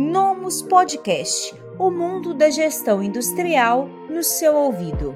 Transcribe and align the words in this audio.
Nomus 0.00 0.62
Podcast 0.62 1.52
o 1.76 1.90
mundo 1.90 2.32
da 2.32 2.48
gestão 2.50 3.02
industrial 3.02 3.88
no 4.08 4.22
seu 4.22 4.54
ouvido. 4.54 5.12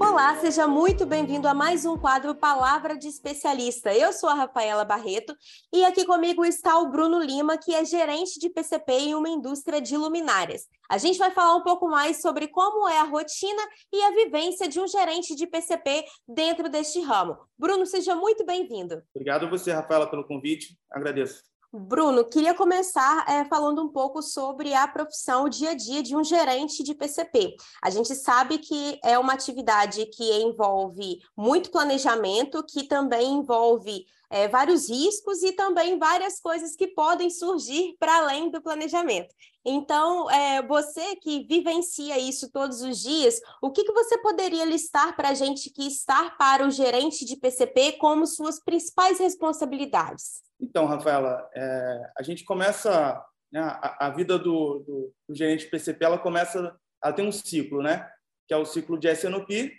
Olá, 0.00 0.34
seja 0.40 0.66
muito 0.66 1.06
bem-vindo 1.06 1.46
a 1.46 1.54
mais 1.54 1.84
um 1.84 1.96
quadro 1.96 2.34
Palavra 2.34 2.98
de 2.98 3.06
Especialista. 3.06 3.94
Eu 3.94 4.12
sou 4.12 4.28
a 4.28 4.34
Rafaela 4.34 4.84
Barreto 4.84 5.32
e 5.72 5.84
aqui 5.84 6.04
comigo 6.04 6.44
está 6.44 6.76
o 6.76 6.90
Bruno 6.90 7.20
Lima, 7.20 7.56
que 7.56 7.72
é 7.72 7.84
gerente 7.84 8.40
de 8.40 8.50
PCP 8.50 8.94
em 8.94 9.14
uma 9.14 9.28
indústria 9.28 9.80
de 9.80 9.96
luminárias. 9.96 10.62
A 10.90 10.98
gente 10.98 11.20
vai 11.20 11.30
falar 11.30 11.54
um 11.54 11.62
pouco 11.62 11.86
mais 11.86 12.20
sobre 12.20 12.48
como 12.48 12.88
é 12.88 12.98
a 12.98 13.04
rotina 13.04 13.62
e 13.92 14.02
a 14.02 14.10
vivência 14.10 14.66
de 14.66 14.80
um 14.80 14.88
gerente 14.88 15.36
de 15.36 15.46
PCP 15.46 16.04
dentro 16.26 16.68
deste 16.68 17.00
ramo. 17.00 17.38
Bruno, 17.56 17.86
seja 17.86 18.16
muito 18.16 18.44
bem-vindo. 18.44 19.00
Obrigado 19.14 19.46
a 19.46 19.48
você, 19.48 19.70
Rafaela, 19.70 20.10
pelo 20.10 20.26
convite. 20.26 20.76
Agradeço. 20.90 21.48
Bruno, 21.72 22.24
queria 22.24 22.52
começar 22.52 23.24
é, 23.28 23.44
falando 23.44 23.80
um 23.80 23.88
pouco 23.88 24.20
sobre 24.22 24.74
a 24.74 24.88
profissão, 24.88 25.44
o 25.44 25.48
dia 25.48 25.70
a 25.70 25.74
dia 25.74 26.02
de 26.02 26.16
um 26.16 26.24
gerente 26.24 26.82
de 26.82 26.96
PCP. 26.96 27.54
A 27.80 27.88
gente 27.90 28.12
sabe 28.16 28.58
que 28.58 28.98
é 29.04 29.16
uma 29.16 29.34
atividade 29.34 30.04
que 30.06 30.42
envolve 30.42 31.20
muito 31.36 31.70
planejamento, 31.70 32.64
que 32.66 32.88
também 32.88 33.34
envolve 33.34 34.04
é, 34.28 34.48
vários 34.48 34.88
riscos 34.90 35.44
e 35.44 35.52
também 35.52 35.96
várias 35.96 36.40
coisas 36.40 36.74
que 36.74 36.88
podem 36.88 37.30
surgir 37.30 37.94
para 38.00 38.18
além 38.18 38.50
do 38.50 38.60
planejamento. 38.60 39.32
Então, 39.64 40.28
é, 40.28 40.60
você 40.66 41.14
que 41.16 41.46
vivencia 41.46 42.18
isso 42.18 42.50
todos 42.50 42.82
os 42.82 42.98
dias, 42.98 43.40
o 43.62 43.70
que, 43.70 43.84
que 43.84 43.92
você 43.92 44.18
poderia 44.18 44.64
listar 44.64 45.14
para 45.14 45.28
a 45.28 45.34
gente 45.34 45.70
que 45.70 45.86
estar 45.86 46.36
para 46.36 46.66
o 46.66 46.70
gerente 46.70 47.24
de 47.24 47.36
PCP 47.36 47.92
como 47.92 48.26
suas 48.26 48.58
principais 48.58 49.20
responsabilidades? 49.20 50.49
Então, 50.60 50.86
Rafaela, 50.86 51.48
é, 51.54 52.10
a 52.18 52.22
gente 52.22 52.44
começa 52.44 53.24
né, 53.52 53.60
a, 53.60 54.06
a, 54.06 54.10
vida 54.10 54.38
do, 54.38 54.80
do, 54.80 55.14
do, 55.28 55.34
gerente 55.34 55.66
PCP, 55.66 56.04
ela 56.04 56.18
começa, 56.18 56.76
ela 57.02 57.12
tem 57.12 57.26
um 57.26 57.32
ciclo, 57.32 57.82
né? 57.82 58.08
Que 58.46 58.54
é 58.54 58.56
o 58.56 58.64
ciclo 58.64 58.98
de 58.98 59.10
SNOP, 59.10 59.72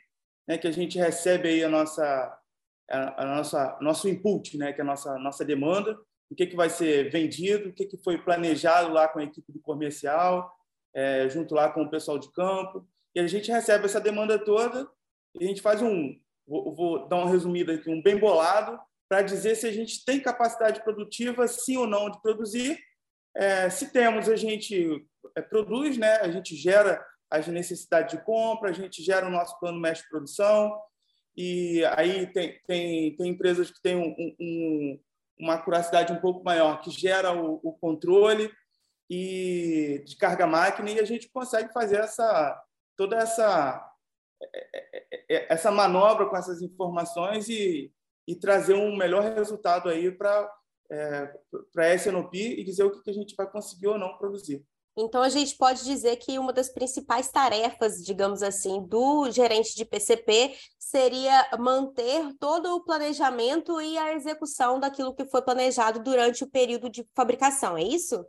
né? 0.47 0.57
Que 0.57 0.67
a 0.67 0.71
gente 0.71 0.97
recebe 0.97 1.49
aí 1.49 1.63
a 1.63 1.69
nossa, 1.69 2.39
a, 2.89 3.23
a 3.23 3.25
nossa, 3.35 3.77
nosso 3.81 4.09
input, 4.09 4.57
né? 4.57 4.73
Que 4.73 4.81
é 4.81 4.83
a 4.83 4.87
nossa 4.87 5.17
nossa 5.19 5.45
demanda, 5.45 5.97
o 6.29 6.35
que 6.35 6.47
que 6.47 6.55
vai 6.55 6.69
ser 6.69 7.09
vendido, 7.11 7.69
o 7.69 7.73
que 7.73 7.85
que 7.85 7.97
foi 7.97 8.17
planejado 8.17 8.91
lá 8.91 9.07
com 9.07 9.19
a 9.19 9.23
equipe 9.23 9.51
do 9.51 9.61
comercial, 9.61 10.51
é, 10.93 11.29
junto 11.29 11.53
lá 11.53 11.69
com 11.69 11.83
o 11.83 11.89
pessoal 11.89 12.17
de 12.17 12.31
campo, 12.31 12.87
e 13.13 13.19
a 13.19 13.27
gente 13.27 13.51
recebe 13.51 13.85
essa 13.85 13.99
demanda 13.99 14.39
toda 14.39 14.89
e 15.35 15.43
a 15.43 15.47
gente 15.47 15.61
faz 15.61 15.81
um, 15.81 16.17
vou, 16.47 16.73
vou 16.73 17.07
dar 17.07 17.17
uma 17.17 17.29
resumida 17.29 17.73
aqui, 17.73 17.89
um 17.89 18.01
bem 18.01 18.17
bolado 18.17 18.79
para 19.11 19.23
dizer 19.23 19.55
se 19.55 19.67
a 19.67 19.73
gente 19.73 20.05
tem 20.05 20.21
capacidade 20.21 20.81
produtiva, 20.85 21.45
sim 21.45 21.75
ou 21.75 21.85
não, 21.85 22.09
de 22.09 22.21
produzir. 22.21 22.79
É, 23.35 23.69
se 23.69 23.91
temos, 23.91 24.29
a 24.29 24.37
gente 24.37 25.05
é, 25.35 25.41
produz, 25.41 25.97
né? 25.97 26.13
a 26.21 26.31
gente 26.31 26.55
gera 26.55 27.05
as 27.29 27.45
necessidades 27.45 28.17
de 28.17 28.23
compra, 28.23 28.69
a 28.69 28.73
gente 28.73 29.03
gera 29.03 29.27
o 29.27 29.29
nosso 29.29 29.59
plano 29.59 29.81
mestre 29.81 30.05
de 30.05 30.11
produção, 30.11 30.81
e 31.35 31.83
aí 31.97 32.25
tem, 32.27 32.57
tem, 32.65 33.13
tem 33.17 33.27
empresas 33.27 33.69
que 33.69 33.81
têm 33.81 33.97
um, 33.97 34.15
um, 34.39 34.99
uma 35.37 35.57
curacidade 35.57 36.13
um 36.13 36.21
pouco 36.21 36.41
maior, 36.41 36.79
que 36.79 36.89
gera 36.89 37.33
o, 37.33 37.59
o 37.61 37.73
controle 37.73 38.49
e 39.09 40.01
de 40.05 40.15
carga 40.15 40.47
máquina, 40.47 40.89
e 40.89 41.01
a 41.01 41.05
gente 41.05 41.29
consegue 41.29 41.73
fazer 41.73 41.97
essa 41.97 42.63
toda 42.95 43.17
essa 43.17 43.93
é, 44.53 45.03
é, 45.29 45.53
essa 45.53 45.69
manobra 45.69 46.27
com 46.27 46.37
essas 46.37 46.61
informações 46.61 47.49
e, 47.49 47.91
e 48.27 48.35
trazer 48.35 48.75
um 48.75 48.95
melhor 48.95 49.23
resultado 49.33 49.89
aí 49.89 50.11
para 50.11 50.49
é, 50.91 51.33
para 51.73 51.85
a 51.85 51.95
SNOP 51.95 52.35
e 52.35 52.63
dizer 52.65 52.83
o 52.83 53.01
que 53.01 53.09
a 53.09 53.13
gente 53.13 53.33
vai 53.35 53.49
conseguir 53.49 53.87
ou 53.87 53.97
não 53.97 54.17
produzir. 54.17 54.61
Então, 54.97 55.23
a 55.23 55.29
gente 55.29 55.55
pode 55.55 55.85
dizer 55.85 56.17
que 56.17 56.37
uma 56.37 56.51
das 56.51 56.67
principais 56.67 57.31
tarefas, 57.31 58.03
digamos 58.03 58.43
assim, 58.43 58.85
do 58.85 59.31
gerente 59.31 59.73
de 59.73 59.85
PCP 59.85 60.53
seria 60.77 61.49
manter 61.57 62.33
todo 62.37 62.75
o 62.75 62.83
planejamento 62.83 63.79
e 63.79 63.97
a 63.97 64.13
execução 64.13 64.81
daquilo 64.81 65.15
que 65.15 65.23
foi 65.25 65.41
planejado 65.41 66.03
durante 66.03 66.43
o 66.43 66.49
período 66.49 66.89
de 66.89 67.07
fabricação, 67.15 67.77
é 67.77 67.83
isso? 67.83 68.25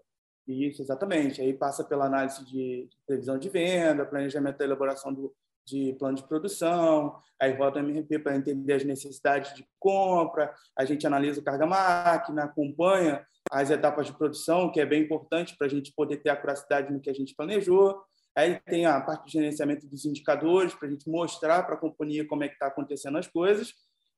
Isso, 0.47 0.83
exatamente. 0.83 1.41
Aí 1.41 1.53
passa 1.53 1.83
pela 1.83 2.07
análise 2.07 2.45
de 2.45 2.89
previsão 3.05 3.37
de 3.39 3.49
venda, 3.49 4.07
planejamento 4.07 4.59
da 4.59 4.65
elaboração 4.65 5.13
do, 5.13 5.35
de 5.65 5.95
plano 5.99 6.17
de 6.17 6.27
produção, 6.27 7.17
aí 7.41 7.53
volta 7.53 7.79
o 7.79 7.83
MRP 7.83 8.19
para 8.19 8.37
entender 8.37 8.75
as 8.75 8.85
necessidades 8.85 9.55
de 9.55 9.67
compra, 9.79 10.53
a 10.77 10.85
gente 10.85 11.07
analisa 11.07 11.41
o 11.41 11.45
carga-máquina, 11.45 12.45
acompanha 12.45 13.27
as 13.51 13.71
etapas 13.71 14.07
de 14.07 14.17
produção, 14.17 14.71
que 14.71 14.81
é 14.81 14.87
bem 14.87 15.03
importante 15.03 15.57
para 15.57 15.67
a 15.67 15.71
gente 15.71 15.93
poder 15.95 16.19
ter 16.19 16.31
a 16.31 16.37
curacidade 16.37 16.93
no 16.93 17.01
que 17.01 17.11
a 17.11 17.15
gente 17.15 17.35
planejou. 17.35 18.03
Aí 18.35 18.59
tem 18.61 18.87
a 18.87 19.01
parte 19.01 19.27
de 19.27 19.33
gerenciamento 19.33 19.87
dos 19.87 20.05
indicadores, 20.05 20.75
para 20.75 20.89
a 20.89 20.91
gente 20.91 21.09
mostrar 21.09 21.63
para 21.65 21.75
a 21.75 21.79
companhia 21.79 22.27
como 22.27 22.45
é 22.45 22.49
que 22.49 22.55
está 22.55 22.67
acontecendo 22.67 23.19
as 23.19 23.27
coisas. 23.27 23.75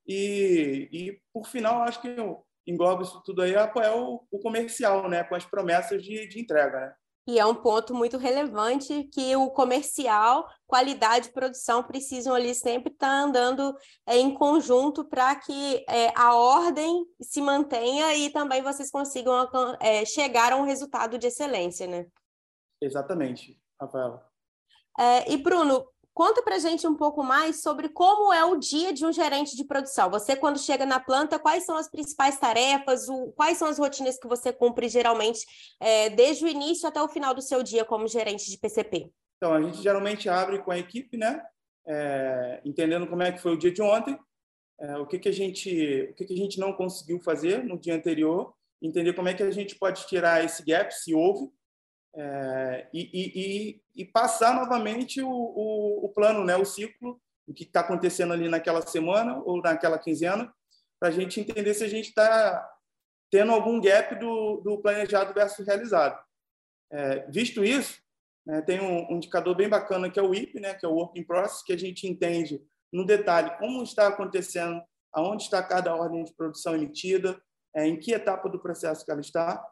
E, 0.07 0.89
e, 0.93 1.21
por 1.33 1.47
final, 1.47 1.83
acho 1.83 2.01
que 2.01 2.09
eu 2.09 2.45
englobo 2.67 3.03
isso 3.03 3.23
tudo 3.25 3.43
aí, 3.43 3.57
apoiar 3.57 3.97
o, 3.97 4.25
o 4.31 4.39
comercial, 4.39 5.09
né, 5.09 5.25
com 5.25 5.35
as 5.35 5.45
promessas 5.45 6.03
de, 6.03 6.29
de 6.29 6.41
entrega. 6.41 6.81
Né? 6.81 6.95
E 7.27 7.39
é 7.39 7.47
um 7.47 7.55
ponto 7.55 7.95
muito 7.95 8.19
relevante 8.19 9.05
que 9.05 9.35
o 9.35 9.51
comercial, 9.51 10.47
qualidade 10.67 11.29
e 11.29 11.33
produção 11.33 11.83
precisam 11.83 12.35
ali 12.35 12.55
sempre 12.55 12.93
estar 12.93 13.09
tá 13.09 13.23
andando 13.23 13.75
é, 14.07 14.19
em 14.19 14.35
conjunto 14.35 15.05
para 15.05 15.35
que 15.37 15.85
é, 15.89 16.13
a 16.15 16.35
ordem 16.35 17.07
se 17.23 17.41
mantenha 17.41 18.15
e 18.15 18.31
também 18.31 18.63
vocês 18.63 18.91
consigam 18.91 19.49
é, 19.81 20.05
chegar 20.05 20.53
a 20.53 20.57
um 20.57 20.65
resultado 20.65 21.17
de 21.17 21.29
excelência, 21.29 21.87
né? 21.87 22.07
Exatamente, 22.81 23.59
Rafaela. 23.81 24.23
É, 24.99 25.33
e 25.33 25.39
Bruno, 25.39 25.87
Conta 26.15 26.43
para 26.43 26.61
gente 26.61 26.87
um 26.87 26.95
pouco 26.95 27.25
mais 27.25 27.61
sobre 27.61 27.89
como 27.89 28.33
é 28.33 28.45
o 28.45 28.57
dia 28.57 28.93
de 28.93 29.05
um 29.05 29.13
gerente 29.13 29.57
de 29.57 29.65
produção. 29.65 30.09
Você, 30.11 30.37
quando 30.37 30.61
chega 30.61 30.87
na 30.87 31.01
planta, 31.01 31.41
quais 31.41 31.65
são 31.65 31.77
as 31.77 31.91
principais 31.91 32.39
tarefas, 32.39 33.09
o, 33.09 33.33
quais 33.33 33.59
são 33.59 33.67
as 33.67 33.79
rotinas 33.79 34.17
que 34.17 34.29
você 34.29 34.53
cumpre 34.53 34.89
geralmente 34.89 35.45
é, 35.81 36.09
desde 36.11 36.45
o 36.45 36.49
início 36.49 36.89
até 36.89 37.03
o 37.03 37.09
final 37.09 37.35
do 37.35 37.43
seu 37.43 37.65
dia 37.65 37.85
como 37.85 38.07
gerente 38.07 38.49
de 38.49 38.57
PCP? 38.57 39.11
Então, 39.39 39.53
a 39.53 39.61
gente 39.61 39.83
geralmente 39.83 40.29
abre 40.29 40.63
com 40.63 40.71
a 40.71 40.79
equipe, 40.79 41.17
né? 41.17 41.43
É, 41.85 42.61
entendendo 42.65 43.09
como 43.09 43.25
é 43.25 43.33
que 43.33 43.41
foi 43.41 43.53
o 43.53 43.59
dia 43.59 43.73
de 43.73 43.83
ontem, 43.83 44.17
é, 44.79 44.97
o 44.97 45.07
que, 45.07 45.19
que 45.19 45.29
a 45.29 45.33
gente, 45.33 46.09
o 46.13 46.15
que, 46.15 46.27
que 46.27 46.33
a 46.33 46.37
gente 46.37 46.61
não 46.61 46.73
conseguiu 46.73 47.19
fazer 47.19 47.65
no 47.65 47.77
dia 47.77 47.97
anterior, 47.97 48.55
entender 48.81 49.15
como 49.15 49.29
é 49.29 49.35
que 49.35 49.43
a 49.43 49.51
gente 49.51 49.75
pode 49.75 50.07
tirar 50.07 50.45
esse 50.45 50.65
gap, 50.65 50.95
se 50.95 51.13
houve, 51.13 51.51
é, 52.17 52.89
e, 52.93 53.11
e, 53.13 54.03
e, 54.03 54.05
passar 54.05 54.55
novamente 54.55 55.21
o, 55.21 55.29
o, 55.29 56.07
o, 56.07 56.09
plano, 56.11 56.45
né, 56.45 56.57
o 56.57 56.65
ciclo, 56.65 57.21
o 57.47 57.53
que 57.53 57.65
está 57.65 57.81
acontecendo 57.81 58.33
ali 58.33 58.49
naquela 58.49 58.81
semana 58.83 59.43
ou 59.45 59.61
naquela 59.61 59.99
quinzena, 59.99 60.53
para 61.01 61.09
a 61.09 61.13
gente 61.13 61.41
entender 61.41 61.75
se 61.75 61.83
a 61.83 61.89
gente 61.89 62.09
está 62.09 62.71
tendo 63.31 63.53
algum 63.53 63.81
gap 63.81 64.15
do, 64.15 64.61
do 64.65 64.79
planejado 64.81 65.35
versus 65.35 65.67
realizado. 65.67 66.17
É, 66.93 67.27
visto 67.31 67.65
isso, 67.65 67.99
né, 68.47 68.63
tem 68.63 68.81
um, 68.81 69.13
um, 69.13 69.17
indicador 69.17 69.57
bem 69.57 69.69
bacana 69.69 70.09
que 70.09 70.19
é 70.19 70.23
o 70.23 70.29
WIP, 70.29 70.61
né, 70.61 70.75
que 70.75 70.87
é 70.87 70.89
o 70.89 70.95
Work 70.95 71.19
in 71.19 71.25
Process, 71.25 71.65
que 71.65 71.73
a 71.73 71.79
gente 71.79 72.07
entende 72.07 72.63
no 72.93 73.05
detalhe 73.05 73.51
como 73.59 73.83
está 73.83 74.07
acontecendo, 74.07 74.81
aonde 75.13 75.43
está 75.43 75.61
cada 75.63 75.95
ordem 75.97 76.23
de 76.23 76.33
produção 76.35 76.77
emitida, 76.77 77.41
é, 77.75 77.89
em 77.89 77.99
que 77.99 78.13
etapa 78.13 78.49
do 78.49 78.61
processo 78.61 79.05
que 79.05 79.11
ela 79.11 79.21
está, 79.21 79.65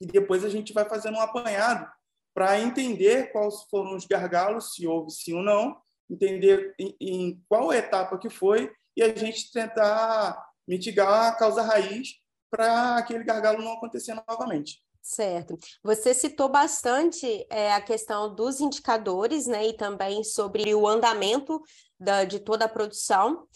e 0.00 0.06
depois 0.06 0.44
a 0.44 0.48
gente 0.48 0.72
vai 0.72 0.88
fazendo 0.88 1.16
um 1.16 1.20
apanhado 1.20 1.90
para 2.34 2.60
entender 2.60 3.32
quais 3.32 3.62
foram 3.70 3.96
os 3.96 4.06
gargalos, 4.06 4.74
se 4.74 4.86
houve 4.86 5.10
sim 5.10 5.34
ou 5.34 5.42
não, 5.42 5.76
entender 6.08 6.74
em, 6.78 6.96
em 7.00 7.42
qual 7.48 7.72
etapa 7.72 8.18
que 8.18 8.28
foi 8.28 8.70
e 8.96 9.02
a 9.02 9.14
gente 9.14 9.50
tentar 9.50 10.44
mitigar 10.68 11.28
a 11.28 11.32
causa 11.32 11.62
raiz 11.62 12.08
para 12.50 12.96
aquele 12.96 13.24
gargalo 13.24 13.62
não 13.62 13.72
acontecer 13.72 14.14
novamente. 14.28 14.82
Certo. 15.02 15.56
Você 15.84 16.12
citou 16.12 16.48
bastante 16.48 17.46
é, 17.48 17.72
a 17.72 17.80
questão 17.80 18.34
dos 18.34 18.60
indicadores, 18.60 19.46
né, 19.46 19.68
e 19.68 19.72
também 19.72 20.24
sobre 20.24 20.74
o 20.74 20.86
andamento 20.86 21.62
da, 21.98 22.24
de 22.24 22.40
toda 22.40 22.64
a 22.64 22.68
produção. 22.68 23.46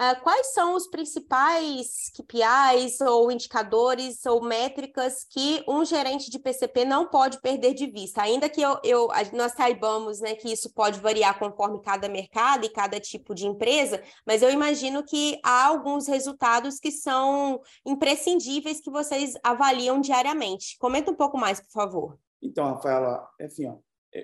Uh, 0.00 0.18
quais 0.22 0.54
são 0.54 0.74
os 0.76 0.86
principais 0.86 2.10
KPIs 2.14 3.02
ou 3.02 3.30
indicadores 3.30 4.24
ou 4.24 4.42
métricas 4.42 5.24
que 5.28 5.62
um 5.68 5.84
gerente 5.84 6.30
de 6.30 6.38
PCP 6.38 6.86
não 6.86 7.06
pode 7.06 7.38
perder 7.42 7.74
de 7.74 7.86
vista? 7.86 8.22
Ainda 8.22 8.48
que 8.48 8.62
eu, 8.62 8.78
eu, 8.82 9.08
nós 9.34 9.52
saibamos 9.52 10.18
né, 10.18 10.34
que 10.34 10.50
isso 10.50 10.72
pode 10.72 10.98
variar 11.00 11.38
conforme 11.38 11.82
cada 11.82 12.08
mercado 12.08 12.64
e 12.64 12.70
cada 12.70 12.98
tipo 12.98 13.34
de 13.34 13.46
empresa, 13.46 14.02
mas 14.26 14.40
eu 14.40 14.50
imagino 14.50 15.04
que 15.04 15.38
há 15.44 15.66
alguns 15.66 16.08
resultados 16.08 16.80
que 16.80 16.90
são 16.90 17.60
imprescindíveis 17.84 18.80
que 18.80 18.90
vocês 18.90 19.34
avaliam 19.42 20.00
diariamente. 20.00 20.78
Comenta 20.78 21.10
um 21.10 21.14
pouco 21.14 21.36
mais, 21.36 21.60
por 21.60 21.72
favor. 21.72 22.18
Então, 22.42 22.72
Rafaela, 22.72 23.28
é 23.38 23.44
assim, 23.44 23.68
ó, 23.68 23.76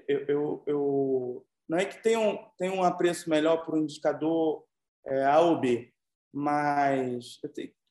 eu, 0.09 0.25
eu, 0.27 0.63
eu 0.67 1.47
não 1.69 1.77
é 1.77 1.85
que 1.85 2.03
tem 2.03 2.17
um, 2.17 2.39
tem 2.57 2.71
um 2.71 2.83
apreço 2.83 3.29
melhor 3.29 3.63
para 3.63 3.75
um 3.75 3.83
indicador 3.83 4.65
é, 5.07 5.25
A 5.25 5.41
ou 5.41 5.61
B. 5.61 5.93
Mas 6.33 7.41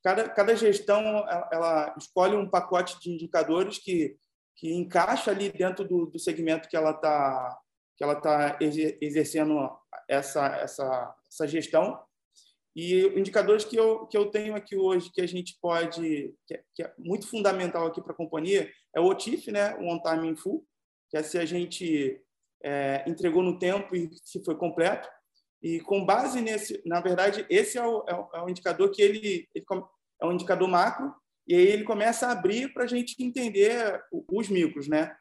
cada, 0.04 0.30
cada 0.30 0.56
gestão 0.56 1.02
ela, 1.02 1.50
ela 1.52 1.96
escolhe 1.98 2.36
um 2.36 2.50
pacote 2.50 3.00
de 3.00 3.12
indicadores 3.12 3.80
que, 3.80 4.18
que 4.56 4.74
encaixa 4.74 5.32
ali 5.32 5.52
dentro 5.52 5.88
do, 5.88 6.06
do 6.06 6.20
segmento 6.20 6.70
que 6.70 6.78
ela 6.78 6.92
está 6.92 7.60
que 7.98 8.04
ela 8.04 8.16
tá 8.16 8.58
exercendo 8.60 9.72
essa, 10.08 10.48
essa, 10.58 11.16
essa 11.32 11.48
gestão. 11.48 11.98
E 12.76 13.06
indicadores 13.18 13.64
que 13.64 13.78
eu, 13.78 14.06
que 14.06 14.18
eu 14.18 14.30
tenho 14.30 14.54
aqui 14.54 14.76
hoje, 14.76 15.10
que 15.10 15.22
a 15.22 15.28
gente 15.28 15.58
pode, 15.62 16.36
que 16.46 16.56
é, 16.56 16.64
que 16.76 16.84
é 16.84 16.94
muito 16.98 17.26
fundamental 17.26 17.88
aqui 17.88 18.02
para 18.02 18.12
a 18.12 18.18
companhia, 18.18 18.70
é 18.94 19.00
o 19.00 19.06
OTIF, 19.06 19.50
né? 19.50 19.76
o 19.76 19.88
On 19.88 20.02
Time 20.02 20.28
in 20.28 20.36
Full, 20.36 20.68
que 21.10 21.16
é 21.16 21.24
se 21.24 21.38
a 21.38 21.46
gente 21.46 22.22
é, 22.62 23.04
entregou 23.08 23.42
no 23.42 23.58
tempo 23.58 23.96
e 23.96 24.10
se 24.24 24.44
foi 24.44 24.56
completo. 24.56 25.08
E 25.66 25.80
com 25.80 26.06
base 26.06 26.42
nesse, 26.42 26.80
na 26.86 27.02
verdade, 27.02 27.44
esse 27.50 27.76
é 27.76 27.84
o, 27.84 28.06
é 28.08 28.14
o, 28.14 28.30
é 28.36 28.44
o 28.44 28.50
indicador 28.50 28.92
que 28.92 29.02
ele, 29.02 29.50
ele, 29.56 29.66
é 30.22 30.26
um 30.28 30.34
indicador 30.34 30.68
macro, 30.68 31.12
e 31.48 31.56
aí 31.56 31.66
ele 31.66 31.84
começa 31.84 32.28
a 32.28 32.34
abrir 32.34 32.72
para 32.72 32.84
a 32.84 32.88
gente 32.88 33.16
entender 33.20 34.00
os 34.12 34.48
micros. 34.48 34.88
Né? 34.88 35.12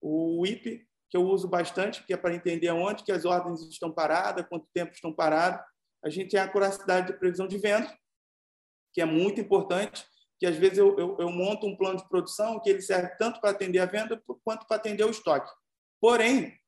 O 0.00 0.46
IP, 0.46 0.86
que 1.10 1.16
eu 1.18 1.26
uso 1.26 1.46
bastante, 1.46 2.02
que 2.06 2.14
é 2.14 2.16
para 2.16 2.34
entender 2.34 2.70
onde 2.70 3.04
que 3.04 3.12
as 3.12 3.26
ordens 3.26 3.60
estão 3.68 3.92
paradas, 3.92 4.46
quanto 4.48 4.66
tempo 4.72 4.92
estão 4.94 5.12
paradas, 5.12 5.60
a 6.02 6.08
gente 6.08 6.30
tem 6.30 6.40
a 6.40 6.48
curacidade 6.48 7.08
de 7.08 7.18
previsão 7.18 7.46
de 7.46 7.58
venda, 7.58 7.94
que 8.94 9.02
é 9.02 9.04
muito 9.04 9.42
importante, 9.42 10.06
que 10.40 10.46
às 10.46 10.56
vezes 10.56 10.78
eu, 10.78 10.98
eu, 10.98 11.18
eu 11.20 11.30
monto 11.30 11.66
um 11.66 11.76
plano 11.76 11.98
de 11.98 12.08
produção 12.08 12.58
que 12.60 12.70
ele 12.70 12.80
serve 12.80 13.14
tanto 13.18 13.42
para 13.42 13.50
atender 13.50 13.80
a 13.80 13.84
venda 13.84 14.18
quanto 14.42 14.66
para 14.66 14.76
atender 14.78 15.04
o 15.04 15.10
estoque. 15.10 15.52
Porém, 16.00 16.58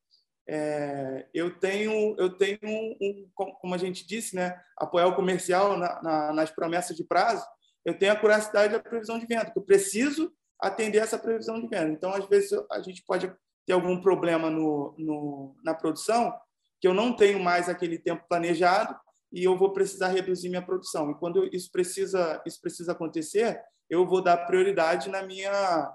é, 0.46 1.26
eu 1.32 1.58
tenho, 1.58 2.14
eu 2.19 2.31
tenho 2.37 2.58
um, 2.62 2.96
um, 3.00 3.31
como 3.35 3.75
a 3.75 3.79
gente 3.79 4.06
disse, 4.06 4.37
né, 4.37 4.61
apoiar 4.76 5.06
o 5.06 5.17
comercial 5.17 5.76
na, 5.76 6.02
na, 6.02 6.32
nas 6.32 6.50
promessas 6.50 6.96
de 6.96 7.05
prazo, 7.05 7.44
eu 7.85 7.99
tenho 7.99 8.12
a 8.12 8.17
curacidade 8.17 8.73
da 8.73 8.81
previsão 8.81 9.19
de 9.19 9.26
venda, 9.26 9.50
que 9.50 9.58
eu 9.58 9.62
preciso 9.62 10.32
atender 10.61 10.99
essa 10.99 11.19
previsão 11.19 11.61
de 11.61 11.69
venda. 11.69 11.91
Então, 11.93 12.12
às 12.14 12.26
vezes, 12.26 12.50
a 12.70 12.81
gente 12.81 13.02
pode 13.06 13.32
ter 13.67 13.73
algum 13.73 14.00
problema 14.00 14.50
no, 14.50 14.94
no, 14.99 15.56
na 15.62 15.75
produção, 15.75 16.35
que 16.81 16.88
eu 16.88 16.94
não 16.94 17.14
tenho 17.14 17.43
mais 17.43 17.69
aquele 17.69 17.99
tempo 17.99 18.25
planejado, 18.29 18.94
e 19.32 19.43
eu 19.44 19.56
vou 19.56 19.73
precisar 19.73 20.08
reduzir 20.08 20.49
minha 20.49 20.64
produção. 20.64 21.11
E 21.11 21.14
quando 21.19 21.44
isso 21.52 21.70
precisa 21.73 22.40
isso 22.47 22.61
precisa 22.61 22.93
acontecer, 22.93 23.61
eu 23.90 24.06
vou 24.06 24.23
dar 24.23 24.47
prioridade 24.47 25.11
na 25.11 25.23
minha 25.23 25.93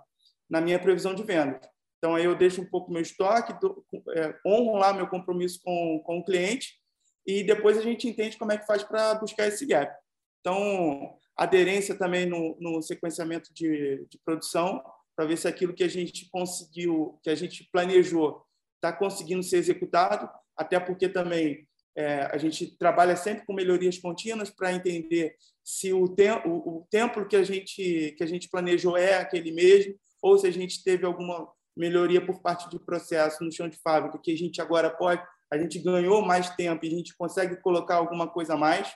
na 0.50 0.60
minha 0.60 0.78
previsão 0.78 1.16
de 1.16 1.24
venda. 1.24 1.60
Então 2.00 2.16
aí 2.16 2.24
eu 2.24 2.34
deixo 2.34 2.62
um 2.62 2.66
pouco 2.66 2.92
meu 2.92 3.02
estoque, 3.02 3.54
do, 3.60 3.86
é, 4.16 4.34
honro 4.46 4.78
lá 4.78 4.94
meu 4.94 5.08
compromisso 5.08 5.60
com, 5.64 6.02
com 6.06 6.20
o 6.20 6.26
cliente 6.26 6.80
e 7.28 7.44
depois 7.44 7.78
a 7.78 7.82
gente 7.82 8.08
entende 8.08 8.38
como 8.38 8.52
é 8.52 8.58
que 8.58 8.66
faz 8.66 8.84
para 8.84 9.16
buscar 9.16 9.48
esse 9.48 9.66
gap. 9.66 9.94
Então 10.40 11.18
aderência 11.36 11.96
também 11.96 12.26
no, 12.26 12.58
no 12.60 12.82
sequenciamento 12.82 13.54
de, 13.54 14.06
de 14.10 14.18
produção 14.26 14.82
para 15.16 15.26
ver 15.26 15.38
se 15.38 15.48
aquilo 15.48 15.74
que 15.74 15.84
a 15.84 15.88
gente 15.90 16.30
conseguiu, 16.32 17.20
que 17.22 17.30
a 17.30 17.36
gente 17.36 17.68
planejou, 17.72 18.42
está 18.76 18.94
conseguindo 18.94 19.44
ser 19.44 19.58
executado, 19.58 20.30
até 20.56 20.80
porque 20.80 21.10
também 21.10 21.68
é, 21.96 22.22
a 22.32 22.38
gente 22.38 22.78
trabalha 22.78 23.18
sempre 23.18 23.46
com 23.46 23.54
melhorias 23.54 23.98
contínuas 23.98 24.50
para 24.50 24.72
entender 24.72 25.36
se 25.62 25.92
o, 25.92 26.08
te 26.08 26.32
o, 26.46 26.78
o 26.78 26.88
tempo 26.90 27.26
que 27.28 27.36
a, 27.36 27.44
gente, 27.44 28.16
que 28.18 28.24
a 28.24 28.26
gente 28.26 28.50
planejou 28.50 28.96
é 28.96 29.16
aquele 29.16 29.52
mesmo, 29.52 29.96
ou 30.22 30.38
se 30.38 30.48
a 30.48 30.52
gente 30.52 30.84
teve 30.84 31.06
alguma 31.06 31.52
melhoria 31.76 32.24
por 32.26 32.42
parte 32.42 32.70
de 32.70 32.80
processo 32.80 33.44
no 33.44 33.52
chão 33.52 33.70
de 33.70 33.78
fábrica, 33.78 34.20
que 34.20 34.32
a 34.32 34.38
gente 34.38 34.62
agora 34.62 34.90
pode, 34.90 35.24
a 35.52 35.58
gente 35.58 35.80
ganhou 35.80 36.22
mais 36.22 36.50
tempo 36.56 36.86
e 36.86 36.88
a 36.88 36.92
gente 36.92 37.16
consegue 37.16 37.62
colocar 37.62 37.96
alguma 37.96 38.28
coisa 38.28 38.54
a 38.54 38.58
mais. 38.58 38.92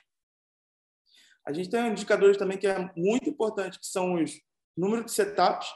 A 1.46 1.52
gente 1.52 1.70
tem 1.70 1.88
indicadores 1.88 2.38
também 2.38 2.58
que 2.58 2.68
é 2.68 2.92
muito 2.96 3.30
importante, 3.30 3.80
que 3.80 3.88
são 3.88 4.16
os 4.16 4.40
números 4.78 5.06
de 5.06 5.12
setups, 5.12 5.68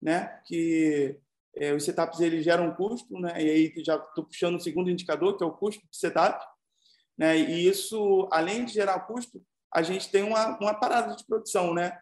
né? 0.00 0.40
que 0.46 1.18
é, 1.54 1.72
os 1.72 1.84
setups 1.84 2.20
eles 2.20 2.44
geram 2.44 2.74
custo, 2.74 3.18
né? 3.18 3.42
e 3.42 3.50
aí 3.50 3.74
já 3.84 3.96
estou 3.96 4.24
puxando 4.24 4.56
o 4.56 4.60
segundo 4.60 4.90
indicador, 4.90 5.36
que 5.36 5.44
é 5.44 5.46
o 5.46 5.56
custo 5.56 5.80
de 5.90 5.96
setup. 5.96 6.44
Né? 7.16 7.38
E 7.38 7.66
isso, 7.66 8.28
além 8.30 8.64
de 8.64 8.74
gerar 8.74 9.00
custo, 9.00 9.42
a 9.72 9.82
gente 9.82 10.10
tem 10.10 10.22
uma, 10.22 10.58
uma 10.58 10.74
parada 10.74 11.14
de 11.14 11.24
produção, 11.26 11.74
né? 11.74 11.98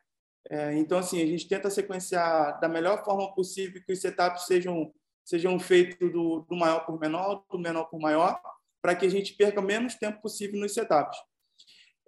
É, 0.51 0.75
então, 0.75 0.99
assim, 0.99 1.23
a 1.23 1.27
gente 1.27 1.49
tenta 1.49 1.71
sequenciar 1.71 2.61
da 2.61 2.69
melhor 2.69 3.05
forma 3.05 3.35
possível 3.35 3.83
que 3.85 3.93
os 3.93 4.01
setups 4.01 4.47
sejam, 4.47 4.93
sejam 5.25 5.59
feitos 5.59 6.13
do, 6.13 6.41
do 6.49 6.57
maior 6.57 6.85
por 6.85 7.01
menor, 7.01 7.45
do 7.51 7.59
menor 7.59 7.85
por 7.85 7.99
maior, 7.99 8.41
para 8.83 8.95
que 8.95 9.07
a 9.07 9.11
gente 9.11 9.35
perca 9.35 9.63
menos 9.63 9.95
tempo 9.95 10.21
possível 10.21 10.61
nos 10.61 10.75
setups. 10.75 11.19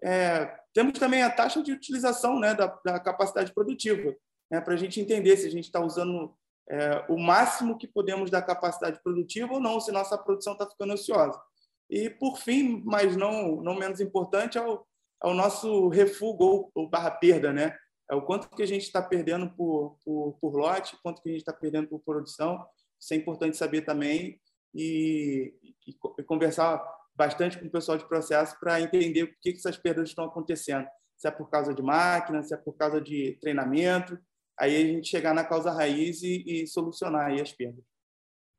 É, 0.04 0.54
temos 0.74 0.98
também 0.98 1.22
a 1.22 1.30
taxa 1.30 1.62
de 1.62 1.72
utilização 1.72 2.38
né, 2.38 2.54
da, 2.54 2.66
da 2.84 3.00
capacidade 3.00 3.52
produtiva, 3.54 4.14
né, 4.50 4.60
para 4.60 4.74
a 4.74 4.76
gente 4.76 5.00
entender 5.00 5.36
se 5.38 5.46
a 5.46 5.50
gente 5.50 5.64
está 5.64 5.80
usando 5.80 6.34
é, 6.68 7.04
o 7.08 7.18
máximo 7.18 7.78
que 7.78 7.86
podemos 7.86 8.30
da 8.30 8.42
capacidade 8.42 9.00
produtiva 9.02 9.54
ou 9.54 9.60
não, 9.60 9.80
se 9.80 9.90
nossa 9.90 10.18
produção 10.18 10.52
está 10.52 10.68
ficando 10.68 10.92
ociosa. 10.92 11.40
E, 11.88 12.10
por 12.10 12.38
fim, 12.38 12.82
mas 12.84 13.16
não, 13.16 13.62
não 13.62 13.74
menos 13.74 14.00
importante, 14.00 14.58
é 14.58 14.62
o, 14.62 14.84
é 15.22 15.28
o 15.28 15.34
nosso 15.34 15.88
refúgio 15.88 16.36
ou, 16.40 16.70
ou 16.74 16.88
barra 16.88 17.10
perda, 17.10 17.52
né? 17.52 17.76
É 18.10 18.14
o 18.14 18.22
quanto 18.22 18.48
que 18.48 18.62
a 18.62 18.66
gente 18.66 18.82
está 18.82 19.02
perdendo 19.02 19.50
por, 19.50 19.98
por, 20.04 20.38
por 20.40 20.54
lote, 20.54 20.96
quanto 21.02 21.20
que 21.20 21.28
a 21.28 21.32
gente 21.32 21.40
está 21.40 21.52
perdendo 21.52 21.88
por 21.88 22.00
produção. 22.00 22.64
Isso 23.00 23.12
é 23.14 23.16
importante 23.16 23.56
saber 23.56 23.82
também 23.82 24.40
e, 24.74 25.52
e, 25.86 25.96
e 26.18 26.22
conversar 26.22 26.82
bastante 27.14 27.58
com 27.58 27.66
o 27.66 27.70
pessoal 27.70 27.98
de 27.98 28.06
processo 28.06 28.58
para 28.60 28.80
entender 28.80 29.26
por 29.26 29.40
que, 29.40 29.52
que 29.52 29.58
essas 29.58 29.76
perdas 29.76 30.08
estão 30.08 30.24
acontecendo. 30.24 30.86
Se 31.16 31.26
é 31.26 31.30
por 31.30 31.50
causa 31.50 31.74
de 31.74 31.82
máquina, 31.82 32.42
se 32.42 32.54
é 32.54 32.56
por 32.56 32.76
causa 32.76 33.00
de 33.00 33.38
treinamento. 33.40 34.18
Aí 34.58 34.76
a 34.76 34.86
gente 34.86 35.08
chegar 35.08 35.34
na 35.34 35.44
causa 35.44 35.70
raiz 35.70 36.22
e, 36.22 36.44
e 36.46 36.66
solucionar 36.66 37.32
as 37.32 37.52
perdas. 37.52 37.84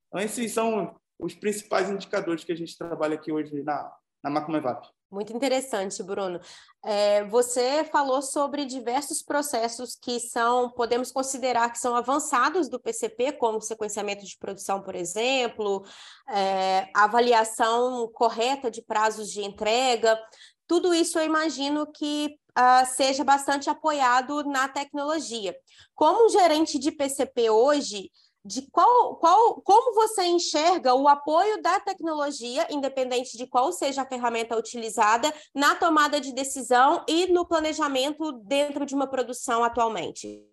Então, 0.07 0.21
esses 0.21 0.51
são 0.51 0.99
os 1.19 1.33
principais 1.35 1.89
indicadores 1.89 2.43
que 2.43 2.51
a 2.51 2.55
gente 2.55 2.77
trabalha 2.77 3.15
aqui 3.15 3.31
hoje 3.31 3.63
na, 3.63 3.91
na 4.23 4.29
Macumevap. 4.29 4.87
Muito 5.09 5.31
interessante, 5.31 6.03
Bruno. 6.03 6.37
É, 6.83 7.23
você 7.25 7.85
falou 7.85 8.21
sobre 8.21 8.65
diversos 8.65 9.23
processos 9.23 9.95
que 9.95 10.19
são, 10.19 10.69
podemos 10.69 11.13
considerar 11.13 11.71
que 11.71 11.79
são 11.79 11.95
avançados 11.95 12.67
do 12.67 12.77
PCP, 12.77 13.31
como 13.33 13.61
sequenciamento 13.61 14.25
de 14.25 14.37
produção, 14.37 14.81
por 14.81 14.95
exemplo, 14.95 15.85
é, 16.29 16.89
avaliação 16.93 18.09
correta 18.13 18.69
de 18.69 18.81
prazos 18.81 19.31
de 19.31 19.41
entrega. 19.41 20.19
Tudo 20.67 20.93
isso 20.93 21.17
eu 21.17 21.23
imagino 21.23 21.87
que 21.89 22.37
uh, 22.57 22.85
seja 22.85 23.23
bastante 23.23 23.69
apoiado 23.69 24.43
na 24.43 24.67
tecnologia. 24.67 25.55
Como 25.95 26.29
gerente 26.29 26.77
de 26.77 26.91
PCP 26.91 27.49
hoje, 27.49 28.11
de 28.47 28.61
qual, 28.71 29.17
qual, 29.17 29.61
como 29.61 29.93
você 29.93 30.23
enxerga 30.23 30.95
o 30.95 31.07
apoio 31.07 31.61
da 31.61 31.79
tecnologia, 31.81 32.65
independente 32.71 33.37
de 33.37 33.45
qual 33.45 33.73
seja 33.73 34.03
a 34.03 34.07
ferramenta 34.07 34.57
utilizada, 34.57 35.33
na 35.53 35.75
tomada 35.75 36.21
de 36.21 36.33
decisão 36.33 37.03
e 37.07 37.27
no 37.27 37.45
planejamento 37.45 38.31
dentro 38.31 38.85
de 38.85 38.95
uma 38.95 39.05
produção 39.05 39.65
atualmente? 39.65 40.47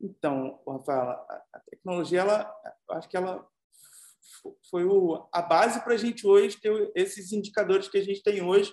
Então, 0.00 0.60
Rafaela, 0.66 1.26
a 1.52 1.60
tecnologia, 1.68 2.20
ela, 2.20 2.54
acho 2.90 3.08
que 3.08 3.16
ela 3.16 3.44
foi 4.70 4.84
o, 4.84 5.28
a 5.32 5.42
base 5.42 5.82
para 5.82 5.94
a 5.94 5.96
gente 5.96 6.24
hoje 6.24 6.60
ter 6.60 6.92
esses 6.94 7.32
indicadores 7.32 7.88
que 7.88 7.98
a 7.98 8.04
gente 8.04 8.22
tem 8.22 8.40
hoje 8.40 8.72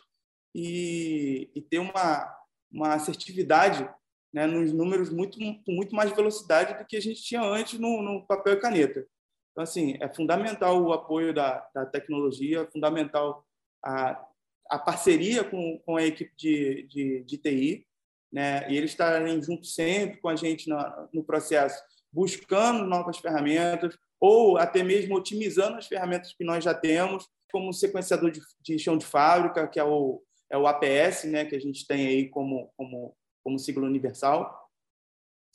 e, 0.53 1.49
e 1.55 1.61
ter 1.61 1.79
uma, 1.79 2.31
uma 2.71 2.93
assertividade 2.93 3.89
né, 4.35 4.45
nos 4.45 4.73
números 4.73 5.09
muito, 5.09 5.37
com 5.39 5.71
muito 5.71 5.95
mais 5.95 6.11
velocidade 6.11 6.77
do 6.77 6.85
que 6.85 6.97
a 6.97 7.01
gente 7.01 7.23
tinha 7.23 7.41
antes 7.41 7.79
no, 7.79 8.01
no 8.01 8.27
papel 8.27 8.55
e 8.55 8.59
caneta. 8.59 9.07
Então, 9.51 9.63
assim, 9.63 9.95
é 10.01 10.13
fundamental 10.13 10.83
o 10.83 10.91
apoio 10.91 11.33
da, 11.33 11.65
da 11.73 11.85
tecnologia, 11.85 12.59
é 12.59 12.69
fundamental 12.69 13.47
a, 13.81 14.27
a 14.69 14.77
parceria 14.77 15.41
com, 15.41 15.79
com 15.85 15.95
a 15.95 16.03
equipe 16.03 16.33
de, 16.35 16.83
de, 16.83 17.23
de 17.23 17.37
TI, 17.37 17.87
né, 18.29 18.69
e 18.69 18.75
eles 18.75 18.91
estarem 18.91 19.41
juntos 19.41 19.73
sempre 19.73 20.19
com 20.19 20.27
a 20.27 20.35
gente 20.35 20.67
na, 20.67 21.07
no 21.13 21.23
processo, 21.23 21.81
buscando 22.11 22.83
novas 22.83 23.17
ferramentas, 23.17 23.97
ou 24.19 24.57
até 24.57 24.83
mesmo 24.83 25.15
otimizando 25.15 25.77
as 25.77 25.87
ferramentas 25.87 26.33
que 26.33 26.43
nós 26.43 26.61
já 26.61 26.73
temos, 26.73 27.25
como 27.53 27.69
o 27.69 27.73
sequenciador 27.73 28.31
de, 28.31 28.41
de 28.59 28.77
chão 28.77 28.97
de 28.97 29.05
fábrica, 29.05 29.65
que 29.65 29.79
é 29.79 29.83
o, 29.85 30.21
é 30.51 30.57
o 30.57 30.67
APS, 30.67 31.23
né, 31.23 31.45
que 31.45 31.55
a 31.55 31.59
gente 31.59 31.87
tem 31.87 32.05
aí 32.05 32.27
como, 32.27 32.69
como 32.75 33.15
como 33.45 33.59
sigla 33.59 33.85
universal, 33.85 34.67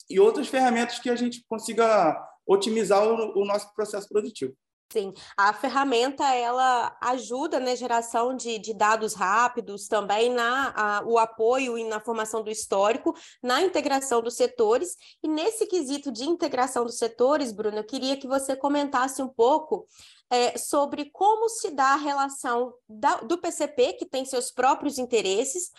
e 0.09 0.19
outras 0.19 0.47
ferramentas 0.47 0.97
que 0.97 1.09
a 1.09 1.15
gente 1.15 1.43
consiga 1.47 2.17
otimizar 2.47 3.05
o, 3.05 3.41
o 3.41 3.45
nosso 3.45 3.73
processo 3.75 4.07
produtivo. 4.07 4.55
Sim, 4.91 5.13
a 5.37 5.53
ferramenta 5.53 6.35
ela 6.35 6.97
ajuda 7.01 7.59
na 7.59 7.67
né, 7.67 7.75
geração 7.77 8.35
de, 8.35 8.59
de 8.59 8.73
dados 8.73 9.13
rápidos, 9.13 9.87
também 9.87 10.29
na 10.29 10.73
a, 10.75 11.03
o 11.05 11.17
apoio 11.17 11.77
e 11.77 11.85
na 11.85 12.01
formação 12.01 12.43
do 12.43 12.51
histórico, 12.51 13.15
na 13.41 13.61
integração 13.61 14.21
dos 14.21 14.35
setores. 14.35 14.97
E 15.23 15.29
nesse 15.29 15.65
quesito 15.65 16.11
de 16.11 16.25
integração 16.25 16.83
dos 16.83 16.97
setores, 16.97 17.53
Bruno, 17.53 17.77
eu 17.77 17.85
queria 17.85 18.17
que 18.17 18.27
você 18.27 18.53
comentasse 18.53 19.21
um 19.21 19.29
pouco 19.29 19.87
é, 20.29 20.57
sobre 20.57 21.09
como 21.11 21.47
se 21.47 21.71
dá 21.71 21.93
a 21.93 21.95
relação 21.95 22.73
da, 22.89 23.15
do 23.21 23.37
PCP, 23.37 23.93
que 23.93 24.05
tem 24.05 24.25
seus 24.25 24.51
próprios 24.51 24.97
interesses, 24.97 25.71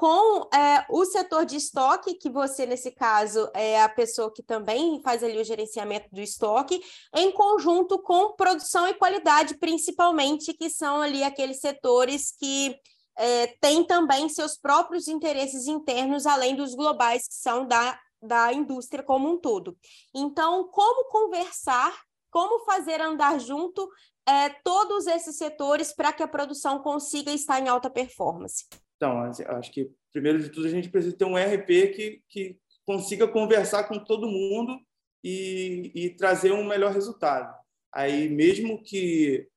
com 0.00 0.48
é, 0.56 0.86
o 0.88 1.04
setor 1.04 1.44
de 1.44 1.56
estoque, 1.56 2.14
que 2.14 2.30
você, 2.30 2.64
nesse 2.64 2.90
caso, 2.90 3.50
é 3.52 3.82
a 3.82 3.88
pessoa 3.88 4.32
que 4.32 4.42
também 4.42 4.98
faz 5.02 5.22
ali 5.22 5.38
o 5.38 5.44
gerenciamento 5.44 6.08
do 6.10 6.22
estoque, 6.22 6.82
em 7.14 7.30
conjunto 7.30 7.98
com 7.98 8.32
produção 8.32 8.88
e 8.88 8.94
qualidade, 8.94 9.58
principalmente, 9.58 10.54
que 10.54 10.70
são 10.70 11.02
ali 11.02 11.22
aqueles 11.22 11.60
setores 11.60 12.32
que 12.32 12.74
é, 13.18 13.48
têm 13.60 13.84
também 13.84 14.26
seus 14.30 14.56
próprios 14.56 15.06
interesses 15.06 15.66
internos, 15.66 16.24
além 16.24 16.56
dos 16.56 16.74
globais, 16.74 17.28
que 17.28 17.34
são 17.34 17.66
da, 17.66 18.00
da 18.22 18.54
indústria 18.54 19.04
como 19.04 19.30
um 19.30 19.36
todo. 19.36 19.76
Então, 20.14 20.64
como 20.68 21.10
conversar, 21.10 21.94
como 22.30 22.64
fazer 22.64 23.02
andar 23.02 23.38
junto 23.38 23.86
é, 24.26 24.48
todos 24.64 25.06
esses 25.06 25.36
setores 25.36 25.92
para 25.92 26.10
que 26.10 26.22
a 26.22 26.28
produção 26.28 26.78
consiga 26.78 27.30
estar 27.30 27.60
em 27.60 27.68
alta 27.68 27.90
performance? 27.90 28.64
Então, 29.00 29.22
acho 29.56 29.72
que, 29.72 29.90
primeiro 30.12 30.38
de 30.38 30.50
tudo, 30.50 30.66
a 30.66 30.70
gente 30.70 30.90
precisa 30.90 31.16
ter 31.16 31.24
um 31.24 31.34
RP 31.34 31.94
que, 31.94 32.22
que 32.28 32.58
consiga 32.84 33.26
conversar 33.26 33.84
com 33.84 33.98
todo 33.98 34.28
mundo 34.28 34.78
e, 35.24 35.90
e 35.94 36.10
trazer 36.10 36.52
um 36.52 36.68
melhor 36.68 36.92
resultado. 36.92 37.50
Aí, 37.90 38.28
mesmo 38.28 38.82
que 38.82 39.48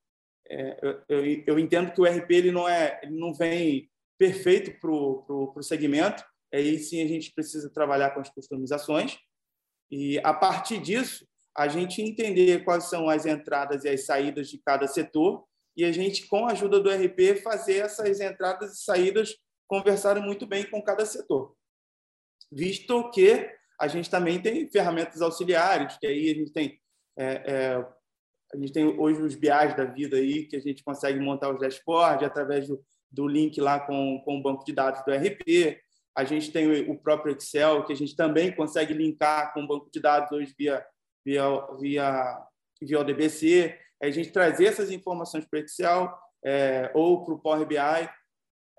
é, 0.49 1.03
eu, 1.09 1.43
eu, 1.45 1.59
entendo 1.59 1.91
que 1.91 1.99
o 1.99 2.05
RP 2.05 2.31
ele 2.31 2.51
não 2.53 2.69
é, 2.69 3.01
ele 3.03 3.19
não 3.19 3.33
vem 3.33 3.89
perfeito 4.17 4.79
para 4.79 4.89
o 4.89 5.61
segmento. 5.61 6.23
Aí 6.53 6.79
sim 6.79 7.03
a 7.03 7.07
gente 7.07 7.33
precisa 7.33 7.69
trabalhar 7.69 8.11
com 8.11 8.21
as 8.21 8.29
customizações 8.29 9.17
e 9.91 10.19
a 10.19 10.33
partir 10.33 10.79
disso 10.79 11.27
a 11.55 11.67
gente 11.67 12.01
entender 12.01 12.63
quais 12.63 12.85
são 12.85 13.09
as 13.09 13.25
entradas 13.25 13.83
e 13.83 13.89
as 13.89 14.05
saídas 14.05 14.49
de 14.49 14.57
cada 14.59 14.87
setor 14.87 15.43
e 15.75 15.83
a 15.85 15.91
gente, 15.91 16.27
com 16.27 16.45
a 16.45 16.51
ajuda 16.51 16.79
do 16.79 16.89
RP, 16.89 17.41
fazer 17.41 17.77
essas 17.77 18.19
entradas 18.19 18.73
e 18.73 18.83
saídas 18.83 19.35
conversarem 19.67 20.23
muito 20.23 20.45
bem 20.45 20.69
com 20.69 20.81
cada 20.81 21.05
setor. 21.05 21.55
Visto 22.51 23.09
que 23.11 23.49
a 23.79 23.87
gente 23.87 24.09
também 24.09 24.39
tem 24.39 24.69
ferramentas 24.69 25.21
auxiliares, 25.21 25.97
que 25.97 26.05
aí 26.05 26.29
a 26.29 26.35
gente 26.35 26.51
tem 26.51 26.79
é, 27.17 27.43
é, 27.45 27.85
a 28.53 28.57
gente 28.57 28.71
tem 28.71 28.85
hoje 28.85 29.21
os 29.21 29.35
BIAs 29.35 29.75
da 29.75 29.83
vida 29.83 30.17
aí, 30.17 30.45
que 30.45 30.55
a 30.55 30.59
gente 30.59 30.83
consegue 30.83 31.19
montar 31.19 31.51
os 31.51 31.59
dashboards 31.59 32.25
através 32.25 32.67
do, 32.67 32.83
do 33.11 33.27
link 33.27 33.59
lá 33.59 33.79
com, 33.79 34.21
com 34.23 34.37
o 34.37 34.43
banco 34.43 34.63
de 34.63 34.71
dados 34.71 35.03
do 35.03 35.11
RP. 35.11 35.79
A 36.15 36.23
gente 36.23 36.51
tem 36.51 36.87
o 36.89 36.97
próprio 36.97 37.35
Excel, 37.35 37.83
que 37.83 37.93
a 37.93 37.95
gente 37.95 38.15
também 38.15 38.55
consegue 38.55 38.93
linkar 38.93 39.53
com 39.53 39.63
o 39.63 39.67
banco 39.67 39.89
de 39.91 39.99
dados 39.99 40.31
hoje 40.31 40.53
via, 40.57 40.85
via, 41.25 41.43
via, 41.79 42.39
via 42.79 42.99
o 42.99 43.03
DBC 43.03 43.79
é 44.03 44.07
a 44.07 44.11
gente 44.11 44.31
trazer 44.31 44.65
essas 44.65 44.91
informações 44.91 45.45
para 45.45 45.57
o 45.57 45.63
Excel 45.63 46.13
é, 46.43 46.91
ou 46.93 47.23
para 47.23 47.33
o 47.35 47.39
Power 47.39 47.65
BI. 47.65 48.09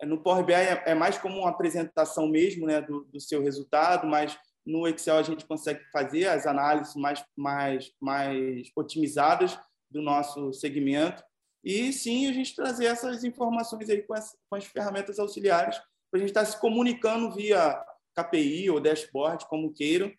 No 0.03 0.23
Power 0.23 0.45
BI 0.45 0.53
é, 0.53 0.83
é, 0.85 0.95
mais 0.95 1.17
como 1.17 1.39
uma 1.39 1.49
apresentação 1.49 2.29
mesmo 2.29 2.67
né, 2.67 2.83
do, 2.83 3.05
do 3.05 3.19
seu 3.19 3.43
resultado, 3.43 4.07
mas 4.07 4.39
no 4.67 4.87
Excel 4.87 5.17
a 5.17 5.23
gente 5.23 5.47
consegue 5.47 5.83
fazer 5.91 6.27
as 6.27 6.47
análises 6.47 6.95
mais, 6.95 7.25
mais, 7.35 7.91
mais 7.99 8.71
otimizadas 8.77 9.59
do 9.91 10.03
nosso 10.03 10.53
segmento 10.53 11.25
e 11.65 11.91
sim 11.91 12.29
a 12.29 12.33
gente 12.33 12.55
trazer 12.55 12.85
essas 12.85 13.25
informações 13.25 13.89
aí 13.89 14.03
com 14.03 14.13
as, 14.13 14.37
com 14.51 14.57
as 14.57 14.67
ferramentas 14.67 15.19
auxiliares 15.19 15.79
para 16.11 16.19
a 16.19 16.19
gente 16.19 16.29
estar 16.29 16.45
se 16.45 16.61
comunicando 16.61 17.35
via 17.35 17.83
KPI 18.15 18.69
ou 18.69 18.79
dashboard, 18.79 19.47
como 19.47 19.73
queiram, 19.73 20.13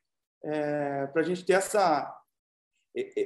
é, 0.44 1.06
para 1.08 1.22
a 1.22 1.24
gente 1.24 1.46
ter 1.46 1.54
essa, 1.54 2.12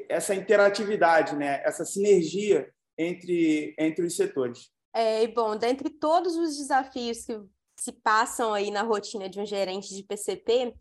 essa 0.09 0.33
interatividade, 0.33 1.35
né? 1.35 1.61
essa 1.63 1.85
sinergia 1.85 2.69
entre, 2.97 3.75
entre 3.77 4.05
os 4.05 4.15
setores. 4.15 4.71
É, 4.93 5.23
e 5.23 5.27
bom, 5.27 5.55
dentre 5.55 5.89
todos 5.89 6.35
os 6.35 6.57
desafios 6.57 7.23
que 7.23 7.39
se 7.79 7.91
passam 7.91 8.53
aí 8.53 8.71
na 8.71 8.81
rotina 8.81 9.29
de 9.29 9.39
um 9.39 9.45
gerente 9.45 9.95
de 9.95 10.03
PCP, 10.03 10.73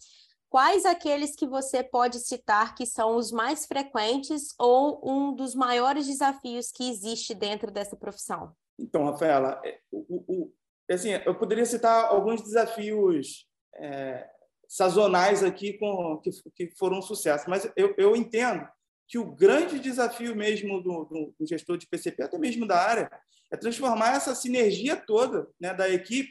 quais 0.49 0.85
aqueles 0.85 1.37
que 1.37 1.47
você 1.47 1.85
pode 1.85 2.19
citar 2.19 2.75
que 2.75 2.87
são 2.87 3.17
os 3.17 3.31
mais 3.31 3.67
frequentes 3.67 4.55
ou 4.59 5.01
um 5.05 5.35
dos 5.35 5.55
maiores 5.55 6.07
desafios 6.07 6.73
que 6.73 6.89
existe 6.89 7.35
dentro 7.35 7.71
dessa 7.71 7.97
profissão? 7.97 8.53
Então, 8.79 9.05
Rafaela, 9.05 9.61
é, 9.65 9.79
o, 9.93 10.25
o, 10.27 10.53
assim, 10.91 11.11
eu 11.11 11.35
poderia 11.35 11.67
citar 11.67 12.07
alguns 12.07 12.43
desafios 12.43 13.47
é, 13.75 14.27
sazonais 14.67 15.45
aqui 15.45 15.75
com, 15.75 16.19
que, 16.19 16.31
que 16.55 16.77
foram 16.77 16.99
um 16.99 17.03
sucesso, 17.03 17.49
mas 17.49 17.71
eu, 17.77 17.95
eu 17.99 18.17
entendo 18.17 18.67
que 19.09 19.19
o 19.19 19.35
grande 19.35 19.81
desafio 19.81 20.37
mesmo 20.37 20.83
do, 20.83 21.05
do, 21.05 21.35
do, 21.39 21.47
gestor 21.47 21.79
de 21.79 21.87
PCP, 21.87 22.23
até 22.23 22.39
mesmo 22.39 22.67
da 22.67 22.79
área, 22.79 23.11
é 23.51 23.57
transformar 23.57 24.15
essa 24.15 24.35
sinergia 24.35 24.95
toda 24.95 25.49
né, 25.59 25.73
da 25.73 25.89
equipe 25.89 26.31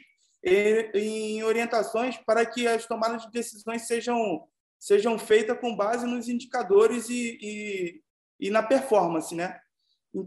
em 0.94 1.42
orientações 1.42 2.16
para 2.18 2.46
que 2.46 2.68
as 2.68 2.86
tomadas 2.86 3.22
de 3.22 3.30
decisões 3.32 3.88
sejam, 3.88 4.46
sejam 4.78 5.18
feitas 5.18 5.58
com 5.58 5.74
base 5.74 6.06
nos 6.06 6.28
indicadores 6.28 7.08
e, 7.08 7.36
e, 7.42 8.00
e 8.38 8.50
na 8.50 8.62
performance 8.62 9.34
né, 9.34 9.58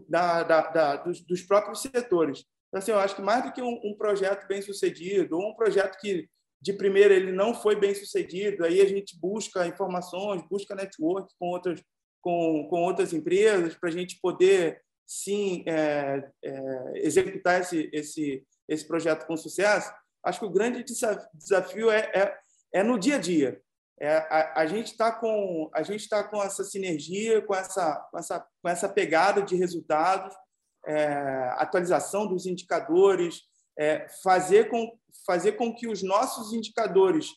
da, 0.09 0.43
da, 0.43 0.61
da 0.67 0.95
dos, 0.97 1.21
dos, 1.21 1.41
próprios 1.41 1.81
setores. 1.81 2.43
Então, 2.67 2.79
assim, 2.79 2.91
eu 2.91 2.99
acho 2.99 3.15
que 3.15 3.21
mais 3.21 3.45
do 3.45 3.53
que 3.53 3.61
um, 3.61 3.79
um 3.85 3.95
projeto 3.97 4.45
bem 4.47 4.61
sucedido, 4.61 5.37
ou 5.37 5.51
um 5.51 5.55
projeto 5.55 5.97
que 5.99 6.27
de 6.61 6.73
primeira 6.73 7.13
ele 7.13 7.31
não 7.31 7.53
foi 7.53 7.75
bem 7.75 7.95
sucedido, 7.95 8.65
aí 8.65 8.81
a 8.81 8.87
gente 8.87 9.17
busca 9.17 9.65
informações, 9.65 10.43
busca 10.47 10.75
network 10.75 11.33
com 11.39 11.47
outras 11.47 11.81
com, 12.21 12.67
com 12.69 12.83
outras 12.83 13.13
empresas 13.13 13.75
para 13.75 13.89
a 13.89 13.91
gente 13.91 14.19
poder 14.21 14.81
sim 15.05 15.63
é, 15.67 16.29
é, 16.43 16.91
executar 16.95 17.61
esse, 17.61 17.89
esse, 17.91 18.47
esse 18.67 18.87
projeto 18.87 19.27
com 19.27 19.35
sucesso, 19.35 19.91
acho 20.23 20.39
que 20.39 20.45
o 20.45 20.51
grande 20.51 20.85
desafio 21.33 21.91
é, 21.91 21.99
é, 22.13 22.37
é 22.75 22.83
no 22.83 22.97
dia 22.97 23.15
a 23.15 23.19
dia. 23.19 23.61
É, 23.99 24.17
a, 24.17 24.61
a 24.61 24.65
gente 24.65 24.87
está 24.87 25.11
com 25.11 25.69
a 25.73 25.83
gente 25.83 26.01
está 26.01 26.23
com 26.23 26.41
essa 26.41 26.63
sinergia, 26.63 27.41
com 27.41 27.53
essa, 27.53 27.95
com 28.09 28.17
essa, 28.17 28.47
com 28.61 28.69
essa 28.69 28.89
pegada 28.89 29.41
de 29.41 29.55
resultados, 29.55 30.33
é, 30.87 31.05
atualização 31.57 32.25
dos 32.25 32.45
indicadores, 32.45 33.41
é, 33.77 34.07
fazer 34.23 34.69
com 34.69 34.97
fazer 35.25 35.51
com 35.51 35.73
que 35.75 35.87
os 35.87 36.01
nossos 36.01 36.53
indicadores 36.53 37.27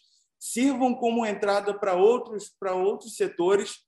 sirvam 0.41 0.95
como 0.95 1.27
entrada 1.27 1.79
para 1.79 1.95
outros 1.95 2.55
para 2.59 2.73
outros 2.73 3.17
setores 3.17 3.85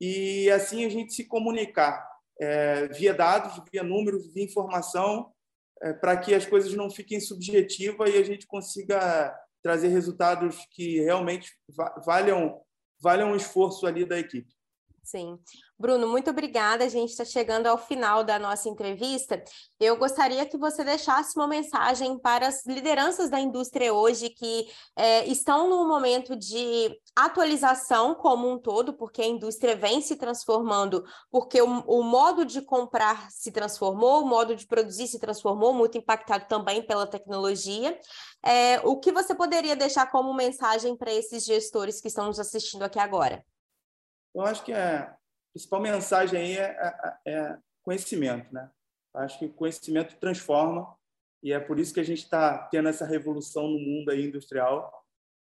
e 0.00 0.50
assim 0.50 0.84
a 0.84 0.88
gente 0.88 1.12
se 1.12 1.24
comunicar 1.24 2.08
é, 2.40 2.88
via 2.88 3.12
dados, 3.12 3.62
via 3.70 3.82
números, 3.82 4.32
via 4.32 4.44
informação, 4.44 5.32
é, 5.82 5.92
para 5.92 6.16
que 6.16 6.34
as 6.34 6.46
coisas 6.46 6.72
não 6.74 6.90
fiquem 6.90 7.20
subjetivas 7.20 8.10
e 8.10 8.16
a 8.16 8.24
gente 8.24 8.46
consiga 8.46 9.36
trazer 9.62 9.88
resultados 9.88 10.56
que 10.70 11.00
realmente 11.00 11.52
valham, 12.04 12.60
valham 12.98 13.32
o 13.32 13.36
esforço 13.36 13.86
ali 13.86 14.06
da 14.06 14.18
equipe. 14.18 14.54
Sim. 15.04 15.38
Bruno, 15.80 16.06
muito 16.06 16.28
obrigada. 16.28 16.84
A 16.84 16.88
gente 16.88 17.08
está 17.08 17.24
chegando 17.24 17.66
ao 17.66 17.78
final 17.78 18.22
da 18.22 18.38
nossa 18.38 18.68
entrevista. 18.68 19.42
Eu 19.80 19.96
gostaria 19.96 20.44
que 20.44 20.58
você 20.58 20.84
deixasse 20.84 21.34
uma 21.38 21.48
mensagem 21.48 22.18
para 22.18 22.48
as 22.48 22.66
lideranças 22.66 23.30
da 23.30 23.40
indústria 23.40 23.94
hoje 23.94 24.28
que 24.28 24.68
é, 24.94 25.24
estão 25.24 25.70
num 25.70 25.88
momento 25.88 26.36
de 26.36 26.94
atualização 27.16 28.14
como 28.14 28.46
um 28.46 28.58
todo, 28.58 28.92
porque 28.92 29.22
a 29.22 29.26
indústria 29.26 29.74
vem 29.74 30.02
se 30.02 30.16
transformando, 30.16 31.02
porque 31.30 31.62
o, 31.62 31.80
o 31.86 32.02
modo 32.02 32.44
de 32.44 32.60
comprar 32.60 33.30
se 33.30 33.50
transformou, 33.50 34.22
o 34.22 34.26
modo 34.26 34.54
de 34.54 34.66
produzir 34.66 35.06
se 35.06 35.18
transformou, 35.18 35.72
muito 35.72 35.96
impactado 35.96 36.44
também 36.46 36.86
pela 36.86 37.06
tecnologia. 37.06 37.98
É, 38.44 38.80
o 38.80 39.00
que 39.00 39.10
você 39.10 39.34
poderia 39.34 39.74
deixar 39.74 40.10
como 40.10 40.34
mensagem 40.34 40.94
para 40.94 41.10
esses 41.10 41.42
gestores 41.42 42.02
que 42.02 42.08
estão 42.08 42.26
nos 42.26 42.38
assistindo 42.38 42.82
aqui 42.82 42.98
agora? 42.98 43.42
Eu 44.34 44.42
acho 44.42 44.62
que 44.62 44.74
a 44.74 45.16
principal 45.52 45.80
mensagem 45.80 46.40
aí 46.40 46.56
é, 46.56 47.18
é, 47.26 47.32
é 47.32 47.58
conhecimento, 47.82 48.52
né? 48.52 48.70
Acho 49.14 49.38
que 49.38 49.46
o 49.46 49.52
conhecimento 49.52 50.16
transforma 50.16 50.96
e 51.42 51.52
é 51.52 51.58
por 51.58 51.78
isso 51.78 51.92
que 51.92 52.00
a 52.00 52.04
gente 52.04 52.22
está 52.22 52.58
tendo 52.68 52.88
essa 52.88 53.06
revolução 53.06 53.66
no 53.66 53.78
mundo 53.78 54.10
aí 54.10 54.26
industrial. 54.26 55.04